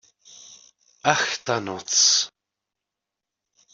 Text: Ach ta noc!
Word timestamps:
Ach 1.13 1.25
ta 1.45 1.55
noc! 1.65 1.93